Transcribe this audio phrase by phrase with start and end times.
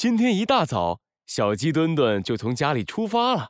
[0.00, 3.48] 今天一大早，小鸡墩墩就从家里出发了。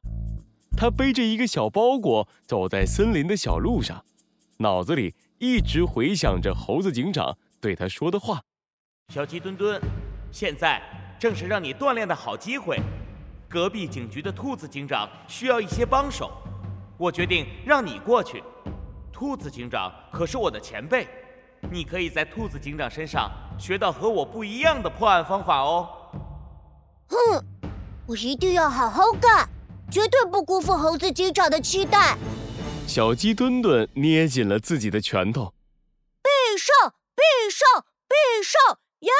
[0.77, 4.05] 他背着一个小包裹，走在森林的小路上，
[4.57, 8.43] 脑子里一直回想着猴子警长对他说的话
[9.15, 9.81] ：“小鸡墩墩，
[10.33, 10.83] 现在
[11.21, 12.81] 正是让你锻炼的好机会。
[13.49, 16.33] 隔壁警局的兔子警长需要一些帮手，
[16.99, 18.43] 我决定让你过去。
[19.13, 21.07] 兔子警长可是我的前辈，
[21.71, 25.89] 你可以在兔子警长身上学到和我不一样的破案方法哦。”
[27.11, 27.45] 哼，
[28.07, 29.49] 我一定要好好干。
[29.91, 32.17] 绝对不辜负猴子警长的期待。
[32.87, 35.53] 小鸡墩墩捏紧了自己的拳头，
[36.23, 36.93] 必胜！
[37.17, 37.67] 必胜！
[38.09, 38.61] 必胜！
[39.01, 39.11] 耶！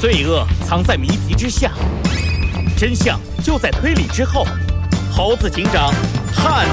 [0.00, 1.72] 罪恶藏在谜题之下，
[2.78, 4.46] 真相就在推理之后。
[5.12, 5.92] 猴子警长
[6.32, 6.68] 探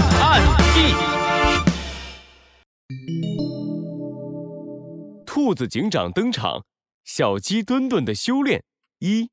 [5.47, 6.65] 兔子警长登场，
[7.05, 8.65] 小鸡墩墩的修炼。
[8.99, 9.29] 一，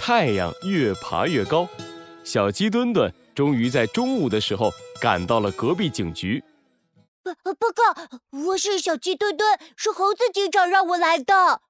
[0.00, 1.68] 太阳越爬越高，
[2.24, 6.42] 小鸡墩墩终于在中午的时候赶到了隔壁警局。
[7.22, 11.60] 报报告，我是小鸡墩墩，是猴子警长让我来的。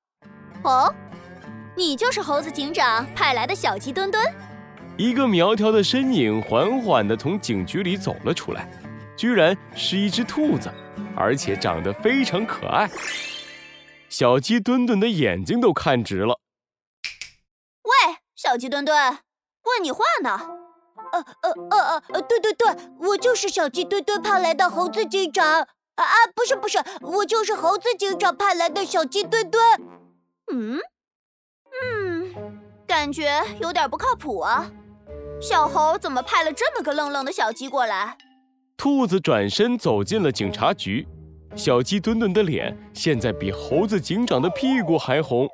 [0.62, 0.94] 哦，
[1.76, 4.24] 你就是猴子警长派来的小鸡墩墩？
[4.96, 8.70] 一个苗条的身影缓缓地从警局里走了出来，
[9.16, 10.72] 居然是一只兔子，
[11.22, 12.90] 而且长得非常可爱。
[14.08, 16.40] 小鸡墩墩的眼睛都看直了。
[17.84, 18.96] 喂，小鸡墩墩，
[19.64, 20.40] 问你话呢。
[21.12, 22.66] 呃呃呃呃，对对对，
[22.98, 25.44] 我就是小鸡墩墩派来的猴子警长。
[25.94, 29.62] 啊啊，不是不是，我就是猴子警长派来的小鸡墩墩。
[30.52, 30.80] 嗯
[31.82, 34.70] 嗯，感觉有点不靠谱啊。
[35.40, 38.16] 小猴怎么派了这么个愣愣的小鸡过来？
[38.82, 41.06] 兔子转身走进了警察局。
[41.54, 45.48] 小鸡墩墩的脸现在比猴子警长的屁股还红，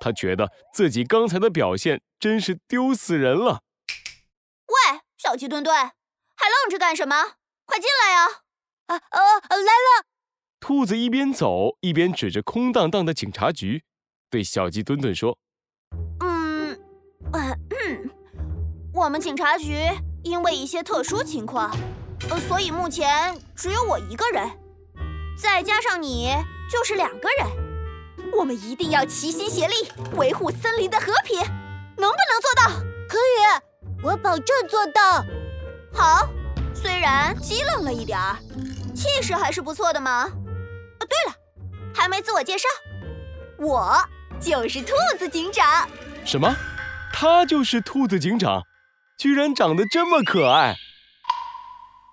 [0.00, 3.60] 他觉得自己刚才的表现真是丢死人了。
[4.66, 7.14] 喂，小鸡墩墩，还愣着干什么？
[7.66, 8.24] 快进来呀！
[8.86, 9.20] 啊啊，
[9.50, 10.06] 来了！
[10.58, 13.84] 兔子一边走一边指着空荡荡的警察局，
[14.30, 15.36] 对小鸡墩墩说
[16.24, 16.80] ：“嗯，
[17.34, 18.10] 嗯，
[18.94, 19.76] 我们警察局
[20.24, 21.70] 因为一些特殊情况，
[22.28, 24.50] 呃，所以目前只有我一个人。”
[25.40, 26.28] 再加上你，
[26.70, 27.46] 就是两个人。
[28.36, 29.74] 我们一定要齐心协力，
[30.16, 31.38] 维护森林的和平。
[31.38, 32.70] 能不能做到？
[33.08, 35.24] 可以，我保证做到。
[35.92, 36.28] 好，
[36.74, 38.36] 虽然机灵了一点儿，
[38.94, 40.24] 气势还是不错的嘛。
[40.24, 40.30] 哦，
[41.00, 41.34] 对了，
[41.94, 42.68] 还没自我介绍，
[43.58, 43.96] 我
[44.40, 45.88] 就是兔子警长。
[46.24, 46.54] 什么？
[47.12, 48.62] 他就是兔子警长？
[49.18, 50.76] 居然长得这么可爱！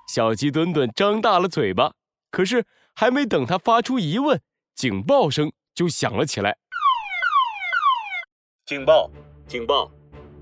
[0.07, 1.94] 小鸡墩墩张大了嘴巴，
[2.31, 2.66] 可是。
[3.00, 4.41] 还没等他发出疑问，
[4.73, 6.57] 警报声就响了起来。
[8.66, 9.12] 警报！
[9.47, 9.91] 警报！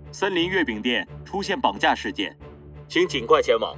[0.09, 2.33] 森林月饼店出现绑架事件，
[2.87, 3.75] 请尽快前往。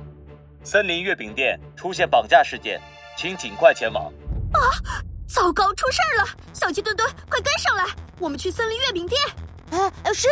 [0.64, 2.80] 森林月饼店出现绑架事件，
[3.18, 4.14] 请尽快前往。
[4.53, 4.62] 啊！
[5.28, 6.28] 糟糕，出事了！
[6.53, 7.84] 小鸡墩墩，快跟上来，
[8.20, 9.20] 我们去森林月饼店。
[9.72, 10.28] 啊，是。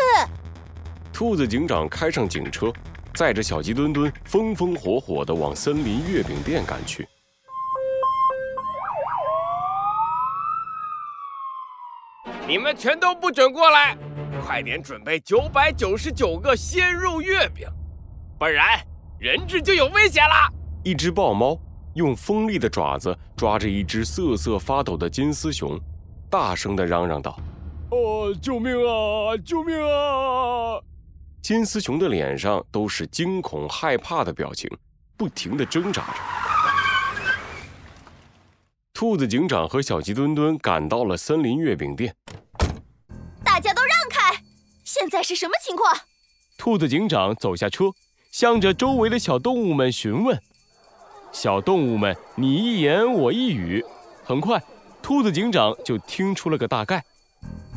[1.11, 2.71] 兔子警长开上警车，
[3.15, 7.07] 载着小鸡墩墩，风风火火的往森林月饼店赶去。
[12.47, 13.97] 你们全都不准过来！
[14.45, 17.67] 快点准备九百九十九个鲜肉月饼，
[18.37, 18.79] 不然
[19.17, 20.53] 人质就有危险了。
[20.83, 21.57] 一只豹猫
[21.95, 25.79] 用锋利的爪子抓着一只瑟瑟发抖的金丝熊，
[26.29, 27.39] 大声地嚷嚷道
[27.89, 29.35] ：“哦，救命啊！
[29.43, 30.79] 救命啊！”
[31.47, 34.67] 金丝熊的脸上都是惊恐害怕的表情，
[35.15, 36.15] 不停地挣扎着。
[38.91, 42.15] 兔子警长和小鸡墩墩赶到了森林月饼店。
[43.43, 44.41] 大家都让开！
[44.83, 45.95] 现在是什么情况？
[46.57, 47.91] 兔子警长走下车，
[48.31, 50.41] 向着周围的小动物们询问。
[51.31, 53.85] 小动物们你一言我一语，
[54.23, 54.59] 很快，
[54.99, 57.05] 兔子警长就听出了个大概。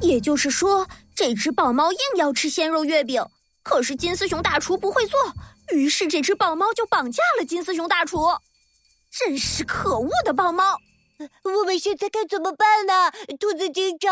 [0.01, 3.23] 也就是说，这只豹猫硬要吃鲜肉月饼，
[3.69, 5.21] 可是金丝熊大厨不会做，
[5.77, 8.19] 于是这只豹猫就绑架了金丝熊大厨。
[9.11, 10.79] 真是可恶的豹猫！
[11.45, 13.13] 我们现在该怎么办呢？
[13.39, 14.11] 兔子警长。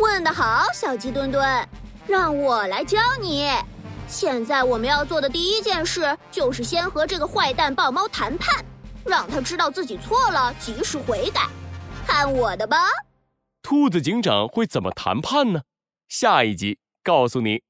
[0.00, 1.68] 问得好，小鸡墩墩，
[2.08, 3.48] 让我来教你。
[4.08, 8.64] 现在我们要做的第一件事，就是先和这个坏蛋豹猫谈判，
[9.04, 11.48] 让他知道自己错了，及时悔改。
[12.04, 12.88] 看我的吧！
[13.62, 15.62] 兔子警长会怎么谈判呢？
[16.08, 17.62] 下一集告诉你。